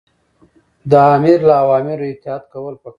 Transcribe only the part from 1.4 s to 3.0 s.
له اوامرو اطاعت کول پکار دي.